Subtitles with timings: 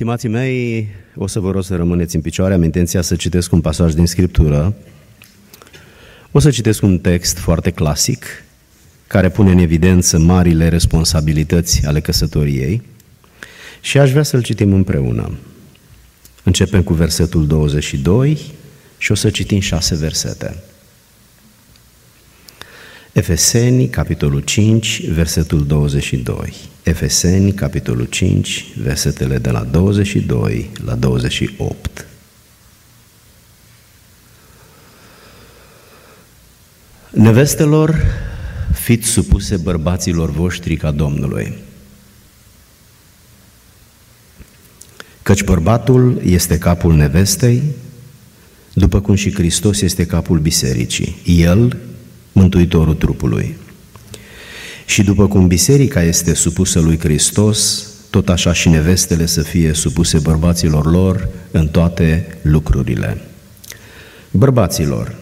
[0.00, 3.60] Stimații mei, o să vă rog să rămâneți în picioare, am intenția să citesc un
[3.60, 4.74] pasaj din Scriptură.
[6.30, 8.44] O să citesc un text foarte clasic,
[9.06, 12.82] care pune în evidență marile responsabilități ale căsătoriei
[13.80, 15.38] și aș vrea să-l citim împreună.
[16.42, 18.40] Începem cu versetul 22
[18.98, 20.62] și o să citim șase versete.
[23.12, 26.69] Efeseni, capitolul 5, versetul 22.
[26.82, 32.06] Efeseni, capitolul 5, versetele de la 22 la 28.
[37.10, 38.04] Nevestelor,
[38.72, 41.54] fiți supuse bărbaților voștri ca Domnului.
[45.22, 47.62] Căci bărbatul este capul nevestei,
[48.72, 51.16] după cum și Hristos este capul bisericii.
[51.24, 51.76] El,
[52.32, 53.56] mântuitorul trupului.
[54.90, 60.18] Și după cum biserica este supusă lui Hristos, tot așa și nevestele să fie supuse
[60.18, 63.20] bărbaților lor în toate lucrurile.
[64.30, 65.14] Bărbaților,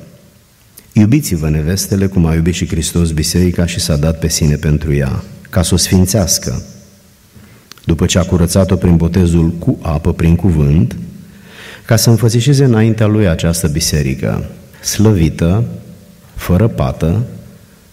[0.93, 5.25] iubiți-vă nevestele cum a iubit și Hristos biserica și s-a dat pe sine pentru ea,
[5.51, 6.63] ca să o sfințească,
[7.85, 10.97] după ce a curățat-o prin botezul cu apă, prin cuvânt,
[11.87, 15.65] ca să înfățișeze înaintea lui această biserică, slăvită,
[16.35, 17.27] fără pată,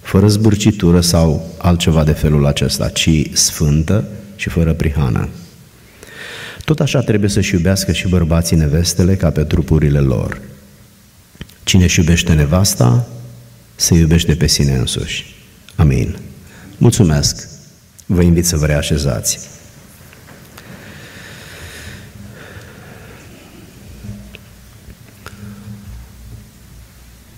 [0.06, 5.30] fără zbârcitură sau altceva de felul acesta, ci sfântă și fără prihană.
[6.66, 10.42] Tot așa trebuie să-și iubească și bărbații nevestele ca pe trupurile lor.
[11.64, 13.08] Cine își iubește nevasta,
[13.75, 15.36] se iubește pe sine însuși.
[15.75, 16.17] Amin.
[16.78, 17.47] Mulțumesc.
[18.06, 19.40] Vă invit să vă reașezați.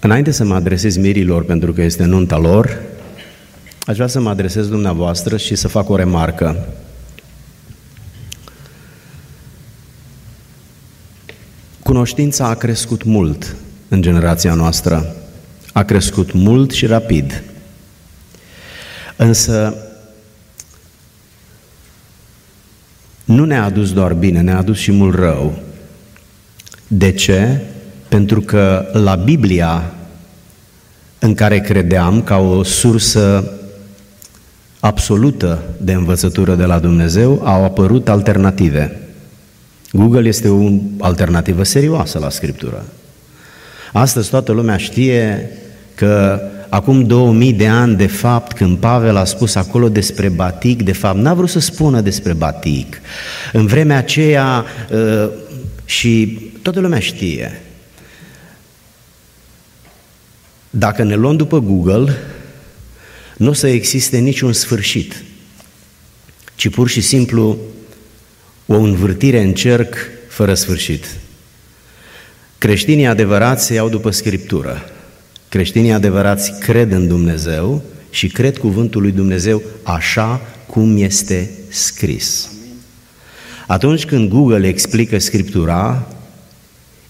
[0.08, 2.82] Înainte să mă adresez mirilor, pentru că este nunta lor,
[3.86, 6.68] aș vrea să mă adresez dumneavoastră și să fac o remarcă.
[11.84, 13.56] Cunoștința a crescut mult
[13.88, 15.16] în generația noastră.
[15.74, 17.44] A crescut mult și rapid.
[19.16, 19.76] Însă
[23.26, 25.60] nu ne-a adus doar bine, ne-a adus și mult rău.
[26.88, 27.62] De ce?
[28.08, 29.92] Pentru că la Biblia
[31.20, 33.52] în care credeam ca o sursă
[34.80, 39.00] absolută de învățătură de la Dumnezeu, au apărut alternative.
[39.92, 40.70] Google este o
[41.00, 42.86] alternativă serioasă la Scriptură.
[43.94, 45.50] Astăzi toată lumea știe
[45.96, 50.92] că acum 2000 de ani, de fapt, când Pavel a spus acolo despre batic, de
[50.92, 53.02] fapt n-a vrut să spună despre batic.
[53.54, 55.30] În vremea aceea ă,
[55.86, 57.62] și toată lumea știe,
[60.78, 62.18] Dacă ne luăm după Google,
[63.38, 65.24] nu o să existe niciun sfârșit,
[66.56, 67.58] ci pur și simplu
[68.66, 69.96] o învârtire în cerc
[70.28, 71.06] fără sfârșit.
[72.58, 74.90] Creștinii adevărați se iau după Scriptură.
[75.50, 82.52] Creștinii adevărați cred în Dumnezeu și cred cuvântul lui Dumnezeu așa cum este scris.
[83.68, 86.08] Atunci când Google explică Scriptura,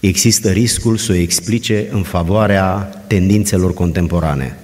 [0.00, 2.68] există riscul să o explice în favoarea
[3.06, 4.58] tendințelor contemporane.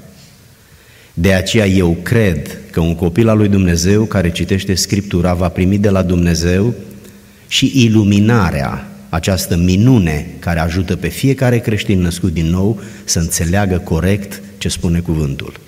[1.15, 5.79] De aceea eu cred că un copil al lui Dumnezeu care citește Scriptura va primi
[5.79, 6.75] de la Dumnezeu
[7.49, 14.43] și iluminarea, această minune care ajută pe fiecare creștin născut din nou să înțeleagă corect
[14.59, 15.61] ce spune cuvântul.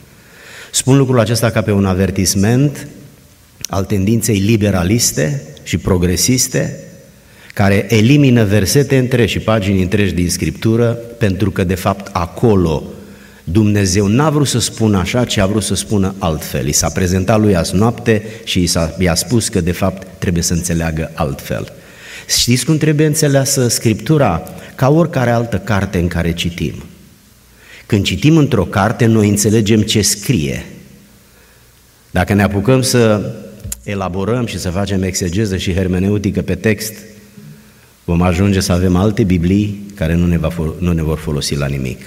[0.72, 2.86] Spun lucrul acesta ca pe un avertisment
[3.68, 6.80] al tendinței liberaliste și progresiste
[7.56, 10.86] care elimină versete întregi și pagini întregi din Scriptură,
[11.18, 12.82] pentru că, de fapt, acolo
[13.44, 16.66] Dumnezeu n-a vrut să spună așa, ci a vrut să spună altfel.
[16.66, 20.42] I s-a prezentat lui azi noapte și i, s-a, i-a spus că, de fapt, trebuie
[20.42, 21.72] să înțeleagă altfel.
[22.28, 24.42] Știți cum trebuie înțeleasă Scriptura?
[24.74, 26.84] Ca oricare altă carte în care citim.
[27.86, 30.64] Când citim într-o carte, noi înțelegem ce scrie.
[32.10, 33.32] Dacă ne apucăm să
[33.82, 36.92] elaborăm și să facem exegeză și hermeneutică pe text,
[38.06, 40.48] vom ajunge să avem alte Biblii care nu ne, va,
[40.78, 42.00] nu ne vor folosi la nimic.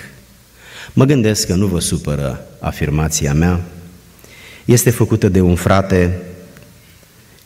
[0.94, 3.62] Mă gândesc că nu vă supără afirmația mea,
[4.66, 6.18] este făcută de un frate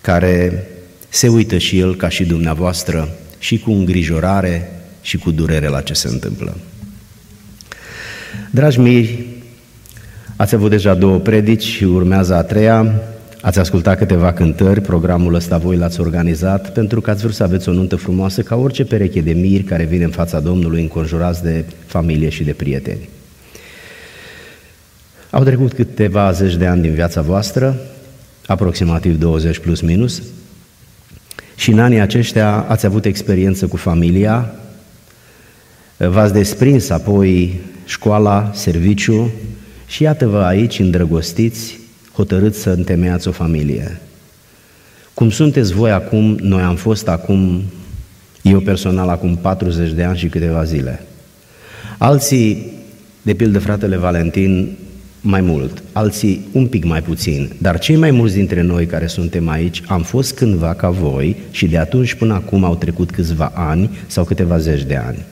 [0.02, 0.68] care
[1.10, 3.10] se uită și el ca și dumneavoastră
[3.40, 6.58] și cu îngrijorare și cu durere la ce se întâmplă.
[8.52, 9.26] Dragi miri,
[10.36, 13.02] ați avut deja două predici și urmează a treia.
[13.44, 17.70] Ați ascultat câteva cântări, programul ăsta voi l-ați organizat pentru că ați vrut să aveți
[17.70, 21.66] o nuntă frumoasă ca orice pereche de miri care vine în fața Domnului înconjurați de
[21.86, 23.10] familie și de prieteni.
[25.30, 27.76] Au trecut câteva zeci de ani din viața voastră,
[28.46, 30.22] aproximativ 20 plus minus,
[31.56, 34.54] Și în anii aceștia ați avut experiență cu familia,
[35.98, 39.32] v-ați desprins apoi școala, serviciu
[39.88, 41.82] și iată-vă aici îndrăgostiți,
[42.14, 44.02] hotărâți să întemeiați o familie.
[45.14, 47.64] Cum sunteți voi acum, noi am fost acum,
[48.42, 51.06] eu personal acum 40 de ani și câteva zile.
[51.98, 52.72] Alții,
[53.22, 54.78] de pildă fratele Valentin,
[55.22, 59.50] mai mult, alții un pic mai puțin, dar cei mai mulți dintre noi care suntem
[59.50, 63.90] aici am fost cândva ca voi și de atunci până acum au trecut câțiva ani
[64.08, 65.26] sau câteva zeci de ani.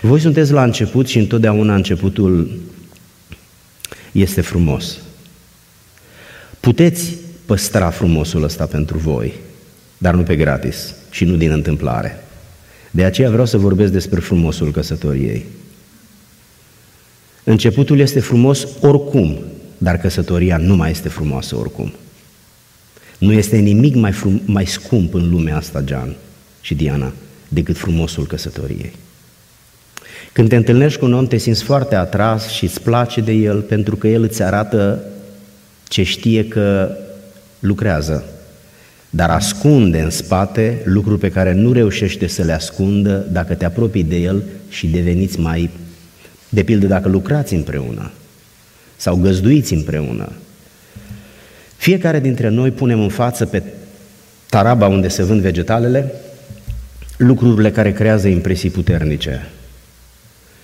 [0.00, 2.50] Voi sunteți la început și întotdeauna începutul
[4.12, 4.98] este frumos.
[6.64, 7.16] Puteți
[7.46, 9.34] păstra frumosul ăsta pentru voi,
[9.98, 12.24] dar nu pe gratis și nu din întâmplare.
[12.90, 15.44] De aceea vreau să vorbesc despre frumosul căsătoriei.
[17.44, 19.38] Începutul este frumos oricum,
[19.78, 21.92] dar căsătoria nu mai este frumoasă oricum.
[23.18, 26.14] Nu este nimic mai, frum- mai scump în lumea asta, Gian
[26.60, 27.12] și Diana,
[27.48, 28.92] decât frumosul căsătoriei.
[30.32, 33.60] Când te întâlnești cu un om, te simți foarte atras și îți place de el
[33.60, 35.04] pentru că el îți arată
[35.94, 36.96] ce știe că
[37.58, 38.24] lucrează,
[39.10, 44.04] dar ascunde în spate lucruri pe care nu reușește să le ascundă dacă te apropii
[44.04, 45.70] de el și deveniți mai,
[46.48, 48.10] de pildă dacă lucrați împreună
[48.96, 50.32] sau găzduiți împreună.
[51.76, 53.62] Fiecare dintre noi punem în față pe
[54.48, 56.12] taraba unde se vând vegetalele
[57.16, 59.48] lucrurile care creează impresii puternice.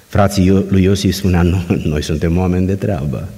[0.06, 3.28] Frații lui Iosif spunea, noi, noi suntem oameni de treabă.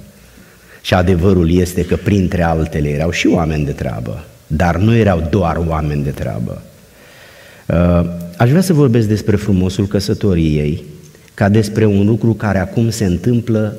[0.82, 5.56] Și adevărul este că printre altele erau și oameni de treabă, dar nu erau doar
[5.56, 6.62] oameni de treabă.
[7.66, 10.84] Uh, aș vrea să vorbesc despre frumosul căsătoriei,
[11.34, 13.76] ca despre un lucru care acum se întâmplă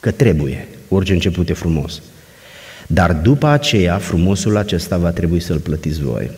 [0.00, 2.02] că trebuie, orice început e frumos.
[2.86, 6.30] Dar după aceea, frumosul acesta va trebui să-l plătiți voi.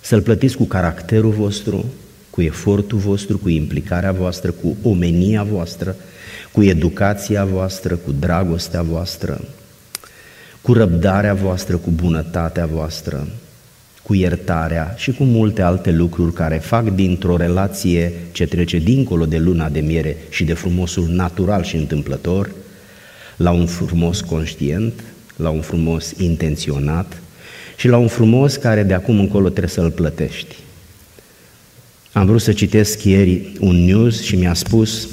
[0.00, 1.84] Să-l plătiți cu caracterul vostru,
[2.30, 5.96] cu efortul vostru, cu implicarea voastră, cu omenia voastră,
[6.54, 9.40] cu educația voastră, cu dragostea voastră,
[10.60, 13.28] cu răbdarea voastră, cu bunătatea voastră,
[14.02, 19.38] cu iertarea și cu multe alte lucruri care fac dintr-o relație ce trece dincolo de
[19.38, 22.50] luna de miere și de frumosul natural și întâmplător,
[23.36, 24.92] la un frumos conștient,
[25.36, 27.20] la un frumos intenționat
[27.76, 30.56] și la un frumos care de acum încolo trebuie să-l plătești.
[32.12, 35.08] Am vrut să citesc ieri un news și mi-a spus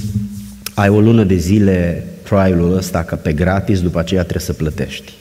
[0.81, 5.13] ai o lună de zile trial-ul ăsta că pe gratis, după aceea trebuie să plătești.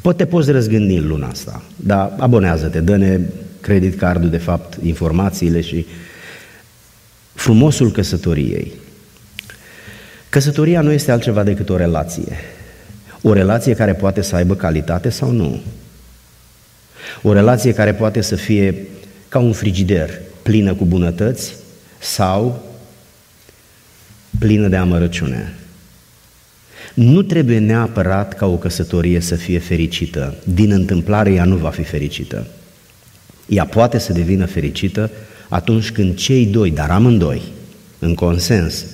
[0.00, 3.20] Poate poți răzgândi în luna asta, dar abonează-te, dă-ne
[3.60, 5.86] credit cardul, de fapt, informațiile și
[7.34, 8.72] frumosul căsătoriei.
[10.28, 12.36] Căsătoria nu este altceva decât o relație.
[13.22, 15.60] O relație care poate să aibă calitate sau nu.
[17.22, 18.86] O relație care poate să fie
[19.28, 20.10] ca un frigider,
[20.42, 21.54] plină cu bunătăți
[21.98, 22.69] sau
[24.40, 25.54] plină de amărăciune.
[26.94, 30.34] Nu trebuie neapărat ca o căsătorie să fie fericită.
[30.44, 32.46] Din întâmplare ea nu va fi fericită.
[33.46, 35.10] Ea poate să devină fericită
[35.48, 37.42] atunci când cei doi, dar amândoi,
[37.98, 38.84] în consens,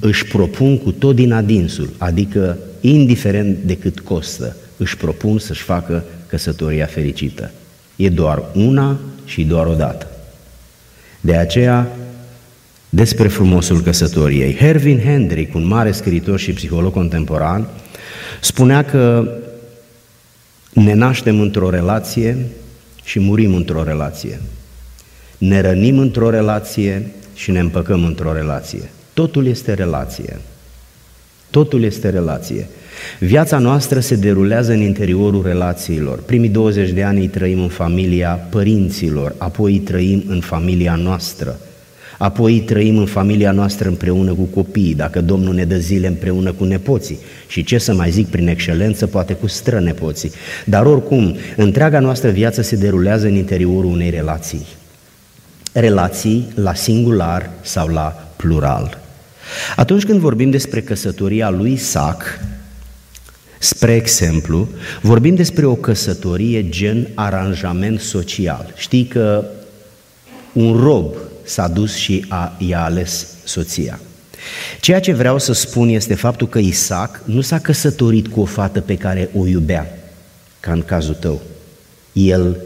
[0.00, 6.04] își propun cu tot din adinsul, adică indiferent de cât costă, își propun să-și facă
[6.26, 7.50] căsătoria fericită.
[7.96, 10.10] E doar una și doar o dată.
[11.20, 11.96] De aceea,
[12.90, 14.54] despre frumosul căsătoriei.
[14.54, 17.68] Hervin Hendrick, un mare scriitor și psiholog contemporan,
[18.40, 19.28] spunea că
[20.72, 22.36] ne naștem într-o relație
[23.04, 24.40] și murim într-o relație.
[25.38, 28.90] Ne rănim într-o relație și ne împăcăm într-o relație.
[29.14, 30.40] Totul este relație.
[31.50, 32.68] Totul este relație.
[33.18, 36.18] Viața noastră se derulează în interiorul relațiilor.
[36.18, 41.58] Primii 20 de ani îi trăim în familia părinților, apoi îi trăim în familia noastră–
[42.22, 46.64] apoi trăim în familia noastră împreună cu copiii, dacă Domnul ne dă zile împreună cu
[46.64, 50.30] nepoții și ce să mai zic prin excelență, poate cu strănepoții.
[50.64, 54.66] Dar oricum, întreaga noastră viață se derulează în interiorul unei relații.
[55.72, 58.98] Relații la singular sau la plural.
[59.76, 62.40] Atunci când vorbim despre căsătoria lui Isaac,
[63.62, 64.68] Spre exemplu,
[65.02, 68.72] vorbim despre o căsătorie gen aranjament social.
[68.76, 69.44] Știi că
[70.52, 71.14] un rob
[71.50, 74.00] s-a dus și a, i-a ales soția.
[74.80, 78.80] Ceea ce vreau să spun este faptul că Isaac nu s-a căsătorit cu o fată
[78.80, 79.98] pe care o iubea,
[80.60, 81.40] ca în cazul tău.
[82.12, 82.56] El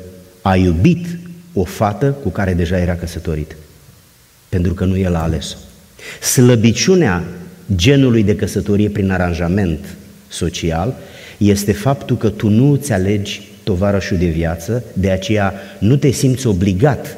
[0.42, 1.06] a iubit
[1.52, 3.56] o fată cu care deja era căsătorit,
[4.48, 5.56] pentru că nu el a ales-o.
[6.20, 7.24] Slăbiciunea
[7.74, 9.96] genului de căsătorie prin aranjament
[10.28, 10.94] social
[11.36, 16.46] este faptul că tu nu îți alegi tovarășul de viață, de aceea nu te simți
[16.46, 17.16] obligat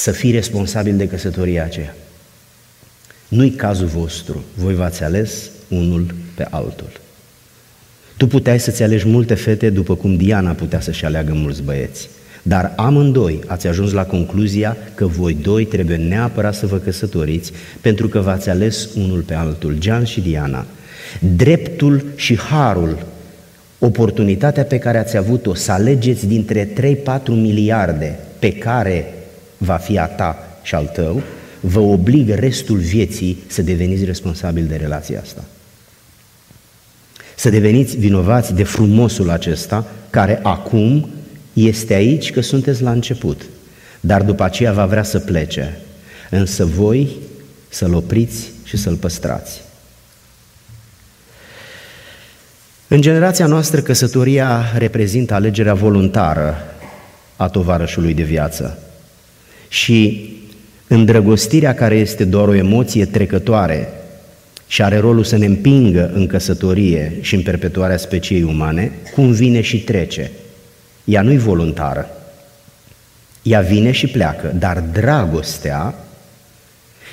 [0.00, 1.94] să fii responsabil de căsătoria aceea.
[3.28, 6.90] Nu-i cazul vostru, voi v-ați ales unul pe altul.
[8.16, 12.08] Tu puteai să-ți alegi multe fete după cum Diana putea să-și aleagă mulți băieți.
[12.42, 18.08] Dar amândoi ați ajuns la concluzia că voi doi trebuie neapărat să vă căsătoriți pentru
[18.08, 20.66] că v-ați ales unul pe altul, Gian și Diana.
[21.36, 23.06] Dreptul și harul,
[23.78, 29.14] oportunitatea pe care ați avut-o să alegeți dintre 3-4 miliarde pe care
[29.62, 31.22] va fi a ta și al tău,
[31.60, 35.44] vă obligă restul vieții să deveniți responsabili de relația asta.
[37.36, 41.08] Să deveniți vinovați de frumosul acesta care acum
[41.52, 43.42] este aici că sunteți la început,
[44.00, 45.78] dar după aceea va vrea să plece,
[46.30, 47.16] însă voi
[47.68, 49.60] să-l opriți și să-l păstrați.
[52.88, 56.56] În generația noastră, căsătoria reprezintă alegerea voluntară
[57.36, 58.78] a tovarășului de viață
[59.70, 60.30] și
[60.86, 63.88] îndrăgostirea care este doar o emoție trecătoare
[64.66, 69.60] și are rolul să ne împingă în căsătorie și în perpetuarea speciei umane, cum vine
[69.60, 70.30] și trece–
[71.10, 72.10] ea nu-i voluntară.
[73.42, 75.94] Ea vine și pleacă, dar dragostea,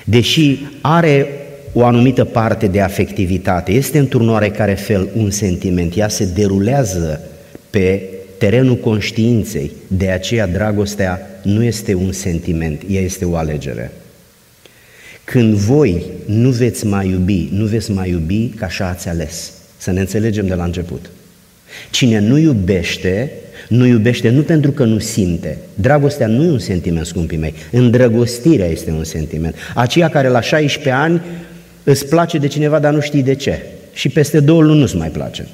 [0.04, 1.28] deși are
[1.74, 7.22] o anumită parte de afectivitate, este într-un oarecare fel un sentiment, ea se derulează
[7.70, 8.02] pe
[8.38, 13.92] terenul conștiinței, de aceea dragostea nu este un sentiment, ea este o alegere.
[15.24, 19.52] Când voi nu veți mai iubi, nu veți mai iubi ca așa ați ales.
[19.78, 21.10] Să ne înțelegem de la început.
[21.92, 23.32] Cine nu iubește,
[23.68, 25.58] nu iubește nu pentru că nu simte.
[25.74, 27.54] Dragostea nu e un sentiment, scumpii mei.
[27.72, 29.56] Îndrăgostirea este un sentiment.
[29.76, 31.22] Aceea care la 16 ani
[31.84, 33.62] îți place de cineva, dar nu știi de ce.
[33.94, 35.48] Și peste două luni nu-ți mai place.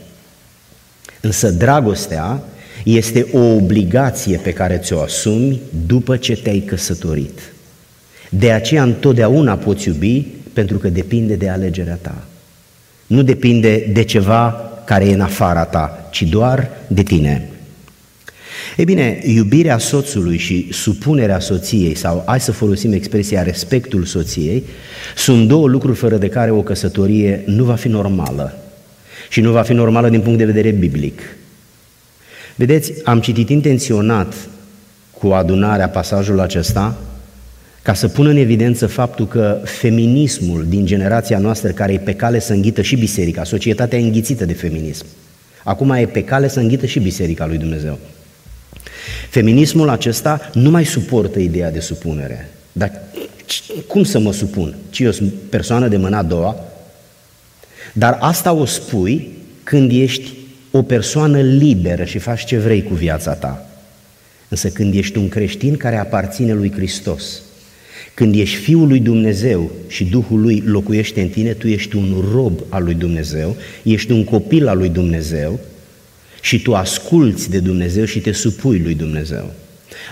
[1.21, 2.43] Însă dragostea
[2.83, 7.39] este o obligație pe care ți-o asumi după ce te-ai căsătorit.
[8.29, 12.23] De aceea întotdeauna poți iubi pentru că depinde de alegerea ta.
[13.07, 17.47] Nu depinde de ceva care e în afara ta, ci doar de tine.
[18.77, 24.63] Ei bine, iubirea soțului și supunerea soției, sau hai să folosim expresia respectul soției,
[25.15, 28.57] sunt două lucruri fără de care o căsătorie nu va fi normală.
[29.29, 31.21] Și nu va fi normală din punct de vedere biblic.
[32.55, 34.33] Vedeți, am citit intenționat
[35.11, 36.97] cu adunarea pasajul acesta
[37.81, 42.39] ca să pun în evidență faptul că feminismul din generația noastră, care e pe cale
[42.39, 45.05] să înghită și biserica, societatea e înghițită de feminism,
[45.63, 47.99] acum e pe cale să înghită și biserica lui Dumnezeu.
[49.29, 52.49] Feminismul acesta nu mai suportă ideea de supunere.
[52.71, 53.01] Dar
[53.87, 54.75] cum să mă supun?
[54.89, 56.55] Ci eu sunt persoană de mâna a doua?
[57.93, 59.31] Dar asta o spui
[59.63, 60.31] când ești
[60.75, 63.69] o persoană liberă și faci ce vrei cu viața ta.
[64.49, 67.41] Însă când ești un creștin care aparține lui Hristos,
[68.13, 72.59] când ești Fiul lui Dumnezeu și Duhul lui locuiește în tine, tu ești un rob
[72.69, 75.59] al lui Dumnezeu, ești un copil al lui Dumnezeu
[76.41, 79.53] și tu asculți de Dumnezeu și te supui lui Dumnezeu.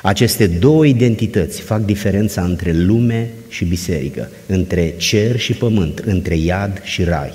[0.02, 6.82] Aceste două identități fac diferența între lume și biserică, între cer și pământ, între iad
[6.84, 7.32] și rai.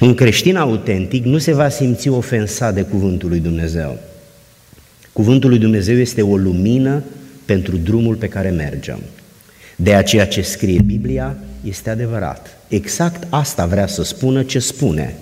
[0.00, 3.98] Un creștin autentic nu se va simți ofensat de cuvântul lui Dumnezeu.
[5.12, 7.02] Cuvântul lui Dumnezeu este o lumină
[7.44, 8.98] pentru drumul pe care mergem.
[9.76, 12.56] De aceea ce scrie Biblia este adevărat.
[12.68, 15.14] Exact asta vrea să spună ce spune.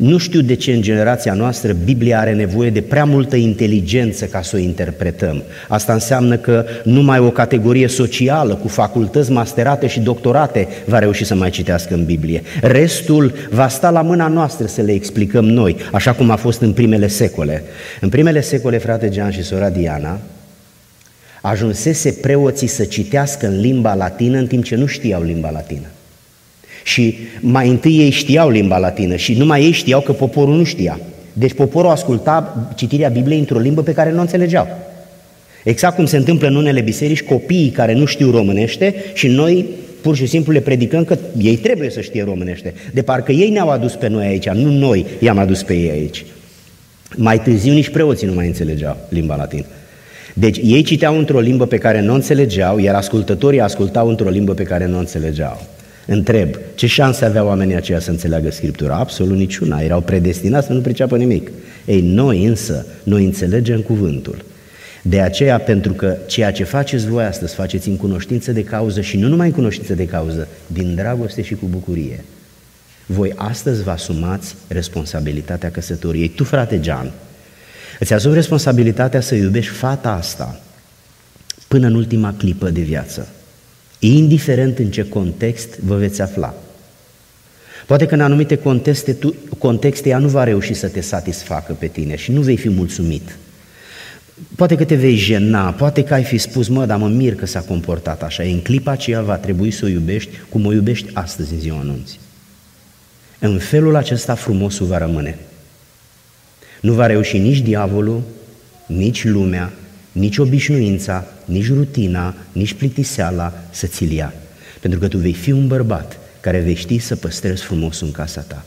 [0.00, 4.42] Nu știu de ce în generația noastră Biblia are nevoie de prea multă inteligență ca
[4.42, 5.42] să o interpretăm.
[5.68, 11.34] Asta înseamnă că numai o categorie socială cu facultăți masterate și doctorate va reuși să
[11.34, 12.42] mai citească în Biblie.
[12.60, 16.72] Restul va sta la mâna noastră să le explicăm noi, așa cum a fost în
[16.72, 17.62] primele secole.
[18.00, 20.18] În primele secole, frate Jean și sora Diana,
[21.42, 25.86] ajunsese preoții să citească în limba latină în timp ce nu știau limba latină.
[26.82, 31.00] Și mai întâi ei știau limba latină și numai ei știau că poporul nu știa.
[31.32, 34.68] Deci poporul asculta citirea Bibliei într-o limbă pe care nu o înțelegeau.
[35.64, 39.64] Exact cum se întâmplă în unele biserici, copiii care nu știu românește și noi
[40.00, 42.74] pur și simplu le predicăm că ei trebuie să știe românește.
[42.92, 46.24] De parcă ei ne-au adus pe noi aici, nu noi i-am adus pe ei aici.
[47.16, 49.64] Mai târziu nici preoții nu mai înțelegeau limba latină.
[50.34, 54.54] Deci ei citeau într-o limbă pe care nu o înțelegeau, iar ascultătorii ascultau într-o limbă
[54.54, 55.66] pe care nu o înțelegeau.
[56.12, 58.96] Întreb, ce șanse aveau oamenii aceia să înțeleagă Scriptura?
[58.96, 61.50] Absolut niciuna, erau predestinați să nu priceapă nimic.
[61.84, 64.44] Ei, noi însă, noi înțelegem cuvântul.
[65.02, 69.16] De aceea, pentru că ceea ce faceți voi astăzi, faceți în cunoștință de cauză și
[69.16, 72.24] nu numai în cunoștință de cauză, din dragoste și cu bucurie.
[73.06, 76.28] Voi astăzi vă asumați responsabilitatea căsătoriei.
[76.28, 77.10] Tu, frate Jean,
[77.98, 80.60] Îți asumi responsabilitatea să iubești fata asta
[81.68, 83.28] până în ultima clipă de viață,
[84.08, 86.54] indiferent în ce context vă veți afla.
[87.86, 91.86] Poate că în anumite contexte, tu, contexte ea nu va reuși să te satisfacă pe
[91.86, 93.36] tine și nu vei fi mulțumit.
[94.56, 97.46] Poate că te vei jena, poate că ai fi spus, mă, dar mă mir că
[97.46, 98.42] s-a comportat așa.
[98.42, 102.18] În clipa aceea va trebui să o iubești cum o iubești astăzi în ziua anunții.
[103.38, 105.38] În felul acesta frumosul va rămâne.
[106.80, 108.22] Nu va reuși nici diavolul,
[108.86, 109.72] nici lumea,
[110.12, 114.34] nici obișnuința, nici rutina, nici plictiseala să ți-l ia.
[114.80, 118.40] Pentru că tu vei fi un bărbat care vei ști să păstrezi frumosul în casa
[118.40, 118.64] ta.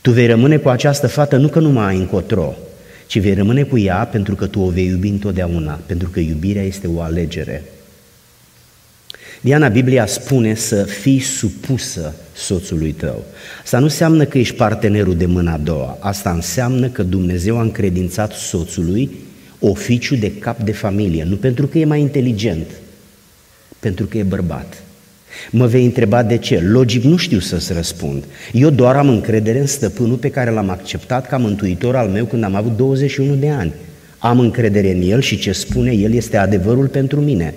[0.00, 2.54] Tu vei rămâne cu această fată nu că nu mai ai încotro,
[3.06, 6.62] ci vei rămâne cu ea pentru că tu o vei iubi întotdeauna, pentru că iubirea
[6.62, 7.64] este o alegere.
[9.40, 13.24] Diana, Biblia spune să fii supusă soțului tău.
[13.62, 15.96] Asta nu înseamnă că ești partenerul de mâna a doua.
[16.00, 19.10] Asta înseamnă că Dumnezeu a încredințat soțului
[19.58, 22.66] oficiu de cap de familie, nu pentru că e mai inteligent,
[23.78, 24.82] pentru că e bărbat.
[25.50, 26.60] Mă vei întreba de ce.
[26.60, 28.24] Logic nu știu să-ți răspund.
[28.52, 32.44] Eu doar am încredere în stăpânul pe care l-am acceptat ca mântuitor al meu când
[32.44, 33.72] am avut 21 de ani.
[34.18, 37.54] Am încredere în el și ce spune el este adevărul pentru mine.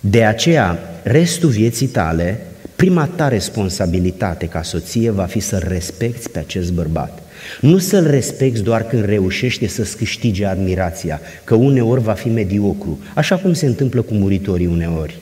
[0.00, 2.40] De aceea, restul vieții tale,
[2.76, 7.22] prima ta responsabilitate ca soție va fi să respecti pe acest bărbat.
[7.60, 13.36] Nu să-l respecti doar când reușește să-ți câștige admirația, că uneori va fi mediocru, așa
[13.36, 15.18] cum se întâmplă cu muritorii uneori.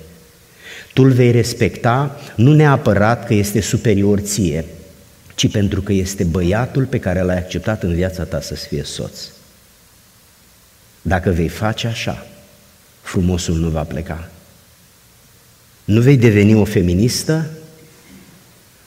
[0.92, 4.64] Tu îl vei respecta nu neapărat că este superior ție,
[5.34, 9.18] ci pentru că este băiatul pe care l-ai acceptat în viața ta să fie soț.
[11.02, 12.26] Dacă vei face așa,
[13.02, 14.28] frumosul nu va pleca.
[15.84, 17.50] Nu vei deveni o feministă,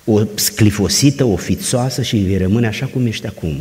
[0.10, 3.56] o sclifosită, o fițoasă și vei rămâne așa cum ești acum.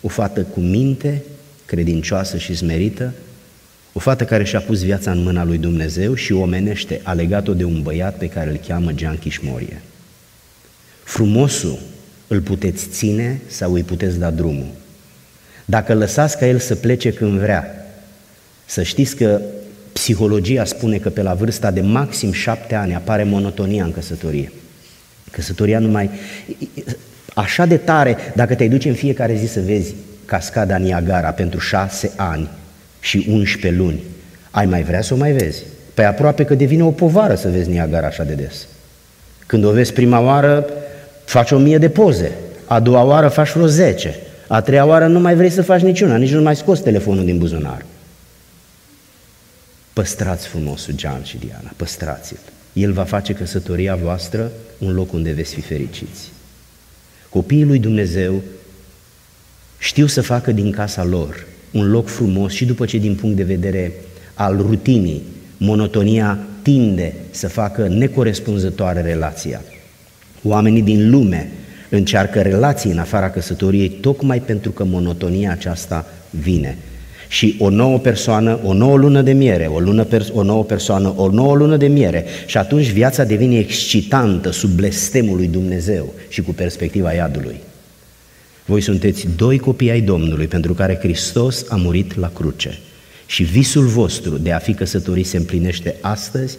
[0.00, 1.22] O fată cu minte,
[1.64, 3.12] credincioasă și smerită,
[3.92, 7.64] o fată care și-a pus viața în mâna lui Dumnezeu și omenește a legat-o de
[7.64, 9.82] un băiat pe care îl cheamă Gian Chișmorie.
[11.04, 11.78] Frumosul
[12.26, 14.70] îl puteți ține sau îi puteți da drumul.
[15.64, 17.86] Dacă lăsați ca el să plece când vrea,
[18.66, 19.40] să știți că
[19.92, 24.52] psihologia spune că pe la vârsta de maxim șapte ani apare monotonia în căsătorie.
[25.30, 26.10] Căsătoria nu mai...
[27.34, 32.10] Așa de tare, dacă te duci în fiecare zi să vezi cascada Niagara pentru șase
[32.16, 32.48] ani,
[33.00, 34.02] și 11 luni,
[34.50, 35.62] ai mai vrea să o mai vezi?
[35.94, 38.66] Păi aproape că devine o povară să vezi Niagara așa de des.
[39.46, 40.66] Când o vezi prima oară,
[41.24, 42.32] faci o mie de poze,
[42.64, 44.14] a doua oară faci vreo zece,
[44.46, 47.38] a treia oară nu mai vrei să faci niciuna, nici nu mai scoți telefonul din
[47.38, 47.84] buzunar.
[49.92, 52.38] Păstrați frumosul Gian și Diana, păstrați-l.
[52.72, 56.32] El va face căsătoria voastră un loc unde veți fi fericiți.
[57.28, 58.42] Copiii lui Dumnezeu
[59.78, 63.42] știu să facă din casa lor un loc frumos și după ce din punct de
[63.42, 63.92] vedere
[64.34, 65.22] al rutinii,
[65.56, 69.62] monotonia tinde să facă necorespunzătoare relația.
[70.42, 71.50] Oamenii din lume
[71.88, 76.78] încearcă relații în afara căsătoriei tocmai pentru că monotonia aceasta vine.
[77.28, 81.12] Și o nouă persoană, o nouă lună de miere, o, lună pers- o nouă persoană,
[81.16, 86.42] o nouă lună de miere și atunci viața devine excitantă sub blestemul lui Dumnezeu și
[86.42, 87.60] cu perspectiva iadului.
[88.64, 92.78] Voi sunteți doi copii ai Domnului pentru care Hristos a murit la cruce.
[93.26, 96.58] Și visul vostru de a fi căsătorit se împlinește astăzi,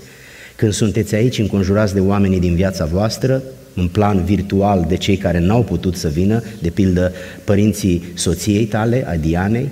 [0.55, 5.39] când sunteți aici înconjurați de oamenii din viața voastră, în plan virtual de cei care
[5.39, 9.69] n-au putut să vină, de pildă părinții soției tale, a Dianei,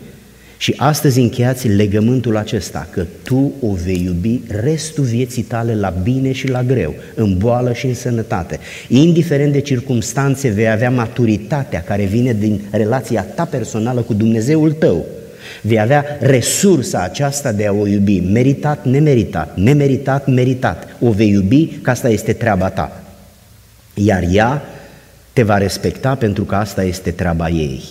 [0.57, 6.31] și astăzi încheiați legământul acesta, că tu o vei iubi restul vieții tale la bine
[6.31, 8.59] și la greu, în boală și în sănătate.
[8.87, 15.05] Indiferent de circumstanțe, vei avea maturitatea care vine din relația ta personală cu Dumnezeul tău.
[15.61, 20.87] Vei avea resursa aceasta de a o iubi, meritat, nemeritat, nemeritat, meritat.
[20.99, 23.03] O vei iubi, că asta este treaba ta.
[23.93, 24.61] Iar ea
[25.33, 27.83] te va respecta pentru că asta este treaba ei.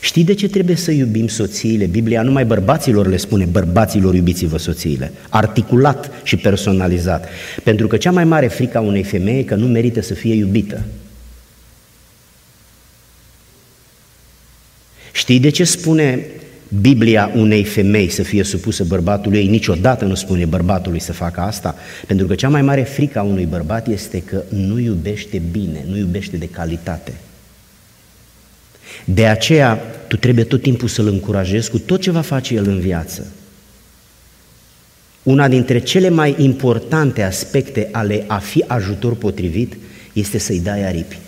[0.00, 1.86] Știi de ce trebuie să iubim soțiile?
[1.86, 7.28] Biblia numai bărbaților le spune, bărbaților iubiți-vă soțiile, articulat și personalizat.
[7.62, 10.34] Pentru că cea mai mare frică a unei femei e că nu merită să fie
[10.34, 10.84] iubită.
[15.12, 16.26] Știi de ce spune
[16.80, 19.46] Biblia unei femei să fie supusă bărbatului ei?
[19.46, 21.74] Niciodată nu spune bărbatului să facă asta,
[22.06, 25.96] pentru că cea mai mare frică a unui bărbat este că nu iubește bine, nu
[25.96, 27.12] iubește de calitate.
[29.04, 29.74] De aceea,
[30.08, 33.26] tu trebuie tot timpul să-l încurajezi cu tot ce va face el în viață.
[35.22, 39.76] Una dintre cele mai importante aspecte ale a fi ajutor potrivit
[40.12, 41.18] este să-i dai aripi.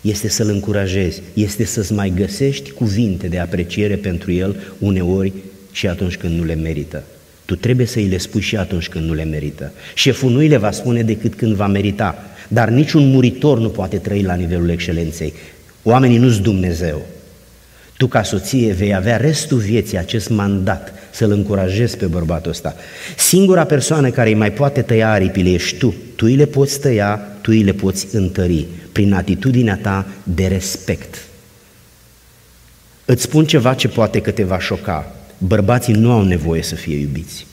[0.00, 5.32] este să-l încurajezi, este să-ți mai găsești cuvinte de apreciere pentru el uneori
[5.72, 7.04] și atunci când nu le merită.
[7.44, 9.72] Tu trebuie să îi le spui și atunci când nu le merită.
[9.94, 13.96] Șeful nu îi le va spune decât când va merita, dar niciun muritor nu poate
[13.96, 15.32] trăi la nivelul excelenței.
[15.82, 17.06] Oamenii nu-s Dumnezeu.
[17.96, 22.74] Tu ca soție vei avea restul vieții acest mandat să-l încurajezi pe bărbatul ăsta.
[23.16, 25.94] Singura persoană care îi mai poate tăia aripile ești tu.
[26.16, 31.26] Tu îi le poți tăia, tu îi le poți întări prin atitudinea ta de respect.
[33.04, 35.14] Îți spun ceva ce poate că te va șoca.
[35.38, 37.46] Bărbații nu au nevoie să fie iubiți.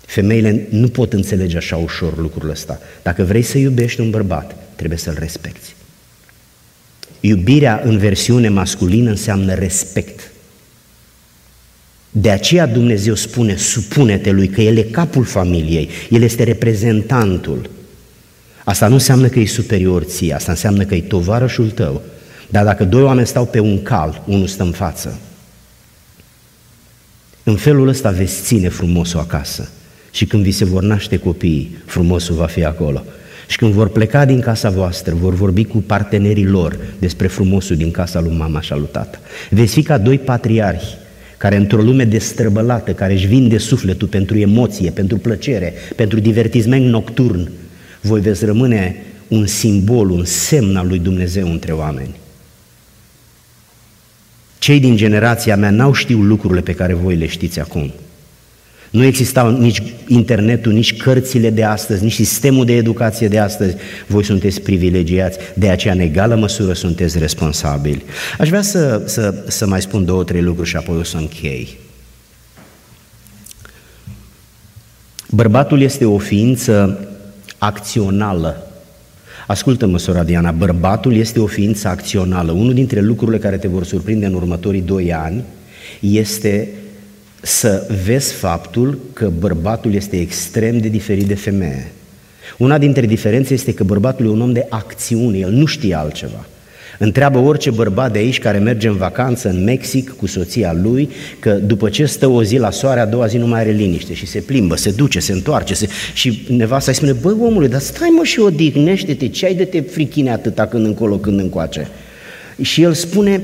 [0.00, 2.80] Femeile nu pot înțelege așa ușor lucrul ăsta.
[3.02, 5.74] Dacă vrei să iubești un bărbat, trebuie să-l respecti.
[7.26, 10.30] Iubirea în versiune masculină înseamnă respect.
[12.10, 17.70] De aceea Dumnezeu spune, supune-te lui, că El e capul familiei, El este reprezentantul.
[18.64, 22.02] Asta nu înseamnă că e superior ție, asta înseamnă că e tovarășul tău.
[22.48, 25.18] Dar dacă doi oameni stau pe un cal, unul stă în față,
[27.42, 29.70] în felul ăsta veți ține frumosul acasă.
[30.10, 33.04] Și când vi se vor naște copiii, frumosul va fi acolo.
[33.46, 37.90] Și când vor pleca din casa voastră, vor vorbi cu partenerii lor despre frumosul din
[37.90, 39.18] casa lui mama și a lui tată.
[39.50, 40.96] Veți fi ca doi patriarhi
[41.36, 47.50] care într-o lume destrăbălată, care își vinde sufletul pentru emoție, pentru plăcere, pentru divertisment nocturn,
[48.00, 48.96] voi veți rămâne
[49.28, 52.14] un simbol, un semn al lui Dumnezeu între oameni.
[54.58, 57.92] Cei din generația mea n-au știut lucrurile pe care voi le știți acum.
[58.94, 63.76] Nu existau nici internetul, nici cărțile de astăzi, nici sistemul de educație de astăzi.
[64.06, 68.04] Voi sunteți privilegiați, de aceea în egală măsură sunteți responsabili.
[68.38, 71.78] Aș vrea să, să, să mai spun două, trei lucruri și apoi o să închei.
[75.30, 77.08] Bărbatul este o ființă
[77.58, 78.72] acțională.
[79.46, 82.52] Ascultă-mă, sora Diana, bărbatul este o ființă acțională.
[82.52, 85.44] Unul dintre lucrurile care te vor surprinde în următorii doi ani
[86.00, 86.68] este
[87.44, 91.92] să vezi faptul că bărbatul este extrem de diferit de femeie.
[92.58, 96.46] Una dintre diferențe este că bărbatul e un om de acțiune, el nu știe altceva.
[96.98, 101.50] Întreabă orice bărbat de aici care merge în vacanță în Mexic cu soția lui că
[101.50, 104.26] după ce stă o zi la soare, a doua zi nu mai are liniște și
[104.26, 105.88] se plimbă, se duce, se întoarce se...
[106.14, 109.80] și nevasta îi spune, băi omule, dar stai mă și odihnește-te, ce ai de te
[109.80, 111.88] frichine atâta când încolo, când încoace?
[112.60, 113.40] Și el spune, ă,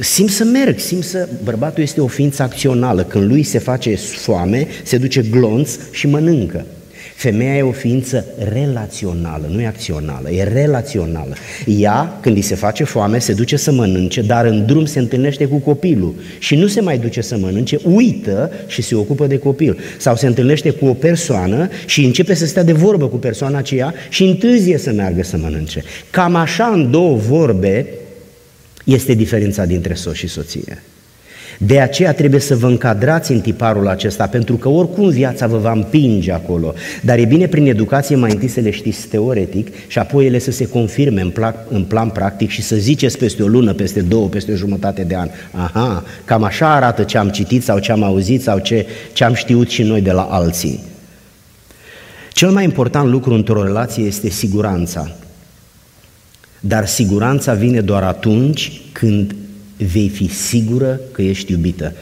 [0.00, 1.28] simt să merg, simt să...
[1.44, 6.64] Bărbatul este o ființă acțională, când lui se face foame, se duce glonț și mănâncă.
[7.18, 11.34] Femeia e o ființă relațională, nu e acțională, e relațională.
[11.66, 15.46] Ea, când îi se face foame, se duce să mănânce, dar în drum se întâlnește
[15.46, 19.78] cu copilul și nu se mai duce să mănânce, uită și se ocupă de copil.
[19.98, 23.94] Sau se întâlnește cu o persoană și începe să stea de vorbă cu persoana aceea
[24.08, 25.82] și întârzie să meargă să mănânce.
[26.10, 27.86] Cam așa, în două vorbe,
[28.94, 30.82] este diferența dintre soț și soție.
[31.58, 35.72] De aceea trebuie să vă încadrați în tiparul acesta, pentru că oricum viața vă va
[35.72, 36.74] împinge acolo.
[37.02, 40.50] Dar e bine prin educație mai întâi să le știți teoretic și apoi ele să
[40.50, 44.28] se confirme în, plan, în plan practic și să ziceți peste o lună, peste două,
[44.28, 45.28] peste o jumătate de an.
[45.50, 49.34] Aha, cam așa arată ce am citit sau ce am auzit sau ce, ce am
[49.34, 50.80] știut și noi de la alții.
[52.32, 55.16] Cel mai important lucru într-o relație este siguranța.
[56.60, 59.34] Dar siguranța vine doar atunci când
[59.92, 61.92] vei fi sigură că ești iubită.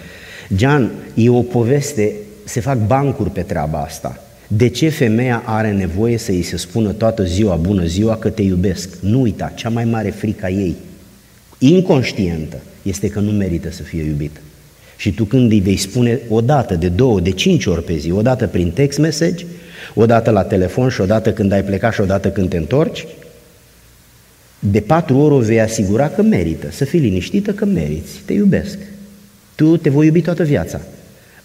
[0.54, 2.12] Gian, e o poveste,
[2.44, 4.20] se fac bancuri pe treaba asta.
[4.48, 8.42] De ce femeia are nevoie să îi se spună toată ziua, bună ziua, că te
[8.42, 8.88] iubesc?
[9.00, 10.74] Nu uita, cea mai mare frică a ei,
[11.58, 14.40] inconștientă, este că nu merită să fie iubită.
[14.96, 18.10] Și tu când îi vei spune o dată, de două, de cinci ori pe zi,
[18.10, 19.44] o dată prin text message,
[19.94, 22.56] o dată la telefon și o dată când ai plecat și o dată când te
[22.56, 23.06] întorci,
[24.58, 28.78] de patru ori o vei asigura că merită, să fii liniștită că meriți, te iubesc.
[29.54, 30.80] Tu te voi iubi toată viața.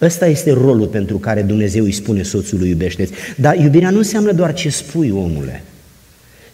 [0.02, 3.12] Ăsta este rolul pentru care Dumnezeu îi spune soțului iubește-ți.
[3.38, 5.64] Dar iubirea nu înseamnă doar ce spui, omule.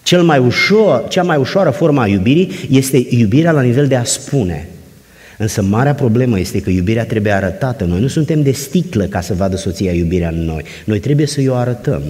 [0.03, 4.03] Cel mai ușor, cea mai ușoară formă a iubirii este iubirea la nivel de a
[4.03, 4.67] spune.
[5.37, 7.83] Însă marea problemă este că iubirea trebuie arătată.
[7.83, 10.63] Noi nu suntem de sticlă ca să vadă soția iubirea în noi.
[10.85, 12.01] Noi trebuie să o arătăm.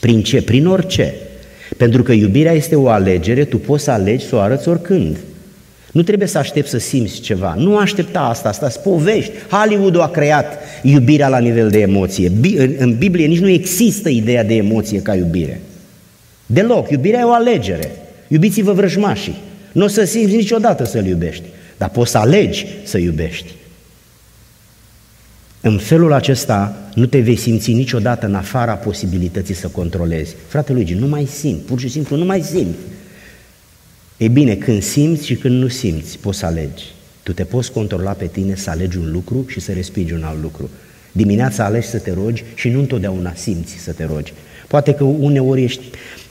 [0.00, 0.42] Prin ce?
[0.42, 1.14] Prin orice.
[1.76, 5.16] Pentru că iubirea este o alegere, tu poți să alegi să o arăți oricând.
[5.92, 7.54] Nu trebuie să aștepți să simți ceva.
[7.58, 9.32] Nu aștepta asta, asta îți povești.
[9.50, 12.32] Hollywood a creat iubirea la nivel de emoție.
[12.78, 15.60] În Biblie nici nu există ideea de emoție ca iubire.
[16.46, 16.90] Deloc.
[16.90, 17.90] Iubirea e o alegere.
[18.28, 19.36] Iubiți-vă vrăjmașii.
[19.72, 21.44] Nu o să simți niciodată să-L iubești,
[21.78, 23.52] dar poți să alegi să iubești.
[25.64, 30.34] În felul acesta nu te vei simți niciodată în afara posibilității să controlezi.
[30.48, 32.74] Frate Luigi, nu mai simt, pur și simplu nu mai simt.
[34.16, 36.84] E bine, când simți și când nu simți, poți să alegi.
[37.22, 40.42] Tu te poți controla pe tine să alegi un lucru și să respingi un alt
[40.42, 40.70] lucru.
[41.12, 44.32] Dimineața alegi să te rogi și nu întotdeauna simți să te rogi.
[44.68, 45.82] Poate că uneori ești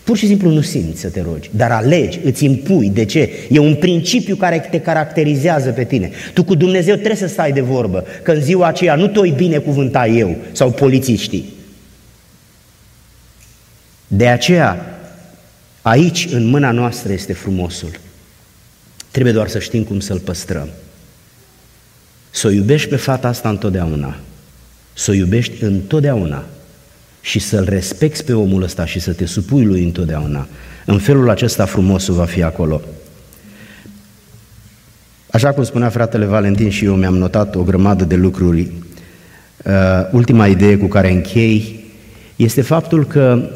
[0.03, 2.89] Pur și simplu nu simți să te rogi, dar alegi, îți impui.
[2.89, 3.29] De ce?
[3.49, 6.11] E un principiu care te caracterizează pe tine.
[6.33, 10.07] Tu cu Dumnezeu trebuie să stai de vorbă, că în ziua aceea nu te-o binecuvânta
[10.07, 11.45] eu sau polițiștii.
[14.07, 14.99] De aceea,
[15.81, 17.99] aici, în mâna noastră, este frumosul.
[19.11, 20.69] Trebuie doar să știm cum să-l păstrăm.
[22.29, 24.19] Să o iubești pe fata asta întotdeauna.
[24.93, 26.45] Să o iubești întotdeauna
[27.21, 30.47] și să-l respecti pe omul ăsta și să te supui lui întotdeauna.
[30.85, 32.81] În felul acesta frumosul va fi acolo.
[35.31, 38.71] Așa cum spunea fratele Valentin și eu mi-am notat o grămadă de lucruri.
[39.65, 39.73] Uh,
[40.11, 41.85] ultima idee cu care închei
[42.35, 43.49] este faptul că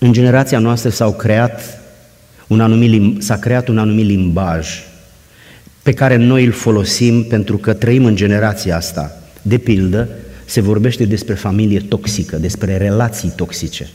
[0.00, 1.80] în generația noastră s-au creat
[2.46, 4.68] un anumit, s-a creat un anumit limbaj
[5.82, 9.20] pe care noi îl folosim pentru că trăim în generația asta.
[9.42, 10.08] De pildă,
[10.50, 13.88] se vorbește despre familie toxică, despre relații toxice.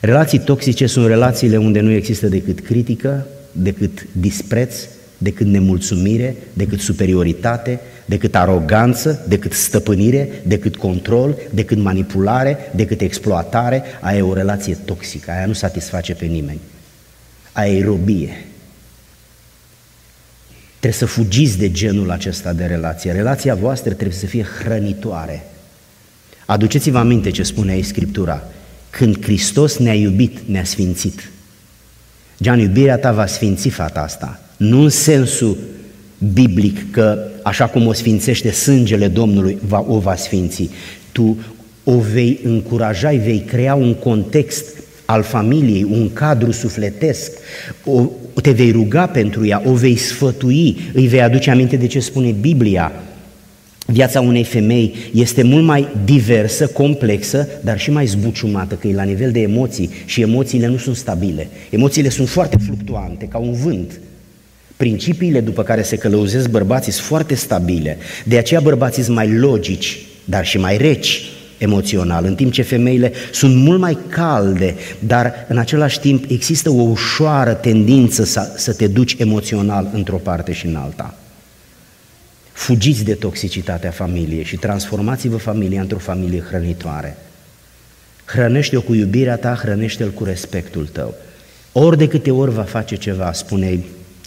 [0.00, 4.74] Relații toxice sunt relațiile unde nu există decât critică, decât dispreț,
[5.18, 14.18] decât nemulțumire, decât superioritate, decât aroganță, decât stăpânire, decât control, decât manipulare, decât exploatare, aia
[14.18, 16.60] e o relație toxică, aia nu satisface pe nimeni.
[17.52, 18.44] Aia e robie.
[20.78, 23.12] Trebuie să fugiți de genul acesta de relație.
[23.12, 25.44] Relația voastră trebuie să fie hrănitoare.
[26.52, 28.42] Aduceți-vă aminte ce spune aici Scriptura.
[28.90, 31.30] Când Hristos ne-a iubit, ne-a sfințit.
[32.42, 34.40] Gean, iubirea ta va sfinți fata asta.
[34.56, 35.56] Nu în sensul
[36.32, 40.70] biblic că așa cum o sfințește sângele Domnului, va, o va sfinți.
[41.12, 41.38] Tu
[41.84, 44.64] o vei încuraja, vei crea un context
[45.04, 47.30] al familiei, un cadru sufletesc,
[47.84, 48.10] o,
[48.42, 52.30] te vei ruga pentru ea, o vei sfătui, îi vei aduce aminte de ce spune
[52.30, 52.92] Biblia,
[53.92, 59.02] Viața unei femei este mult mai diversă, complexă, dar și mai zbuciumată, că e la
[59.02, 61.48] nivel de emoții și emoțiile nu sunt stabile.
[61.70, 64.00] Emoțiile sunt foarte fluctuante, ca un vânt.
[64.76, 67.98] Principiile după care se călăuzesc bărbații sunt foarte stabile.
[68.24, 71.22] De aceea bărbații sunt mai logici, dar și mai reci
[71.58, 76.82] emoțional, în timp ce femeile sunt mult mai calde, dar în același timp există o
[76.82, 81.14] ușoară tendință să, să te duci emoțional într-o parte și în alta.
[82.62, 87.16] Fugiți de toxicitatea familiei și transformați-vă familia într-o familie hrănitoare.
[88.24, 91.14] Hrănește-o cu iubirea ta, hrănește-l cu respectul tău.
[91.72, 93.84] Ori de câte ori va face ceva, spune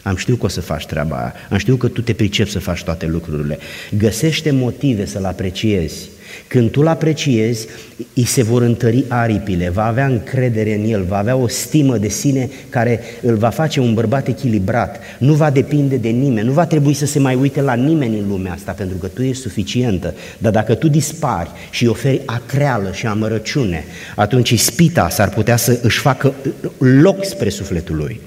[0.08, 2.60] am știut că o să faci treaba aia, am știut că tu te pricepi să
[2.60, 3.58] faci toate lucrurile.
[3.98, 6.10] Găsește motive să-l apreciezi
[6.48, 7.68] când tu îl apreciezi,
[8.14, 12.08] îi se vor întări aripile, va avea încredere în el, va avea o stimă de
[12.08, 16.66] sine care îl va face un bărbat echilibrat, nu va depinde de nimeni, nu va
[16.66, 20.14] trebui să se mai uite la nimeni în lumea asta, pentru că tu ești suficientă.
[20.38, 23.84] Dar dacă tu dispari și îi oferi acreală și amărăciune,
[24.16, 26.34] atunci ispita s-ar putea să își facă
[26.78, 28.20] loc spre sufletul lui.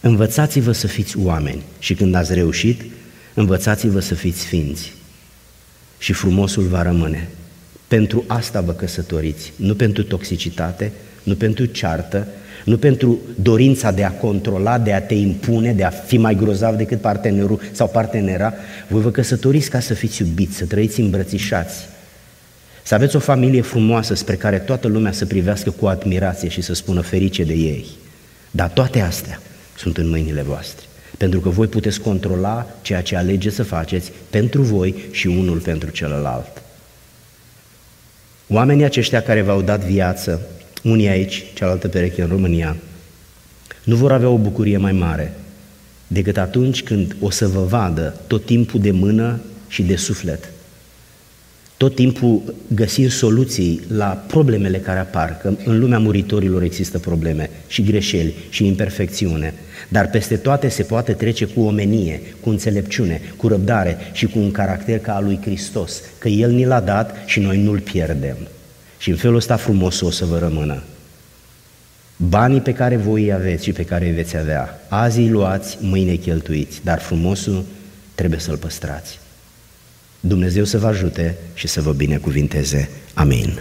[0.00, 2.80] Învățați-vă să fiți oameni și când ați reușit,
[3.34, 4.92] învățați-vă să fiți sfinți
[5.98, 7.28] și frumosul va rămâne.
[7.88, 12.26] Pentru asta vă căsătoriți, nu pentru toxicitate, nu pentru ceartă,
[12.64, 16.76] nu pentru dorința de a controla, de a te impune, de a fi mai grozav
[16.76, 18.52] decât partenerul sau partenera.
[18.88, 21.88] Voi vă căsătoriți ca să fiți iubiți, să trăiți îmbrățișați,
[22.82, 26.74] să aveți o familie frumoasă spre care toată lumea să privească cu admirație și să
[26.74, 27.86] spună ferice de ei.
[28.50, 29.40] Dar toate astea
[29.80, 30.86] sunt în mâinile voastre.
[31.16, 35.90] Pentru că voi puteți controla ceea ce alegeți să faceți pentru voi și unul pentru
[35.90, 36.62] celălalt.
[38.48, 40.40] Oamenii aceștia care v-au dat viață,
[40.82, 42.76] unii aici, cealaltă pereche în România,
[43.84, 45.34] nu vor avea o bucurie mai mare
[46.06, 50.50] decât atunci când o să vă vadă tot timpul de mână și de suflet.
[51.76, 57.82] Tot timpul găsim soluții la problemele care apar, că în lumea muritorilor există probleme și
[57.82, 59.54] greșeli și imperfecțiune,
[59.92, 64.50] dar peste toate se poate trece cu omenie, cu înțelepciune, cu răbdare și cu un
[64.50, 68.36] caracter ca al lui Hristos, că El ni l-a dat și noi nu-l pierdem.
[68.98, 70.82] Și în felul ăsta frumos o să vă rămână.
[72.16, 75.78] Banii pe care voi îi aveți și pe care îi veți avea, azi îi luați,
[75.80, 77.64] mâine cheltuiți, dar frumosul
[78.14, 79.18] trebuie să-l păstrați.
[80.20, 82.88] Dumnezeu să vă ajute și să vă binecuvinteze.
[83.14, 83.60] Amin.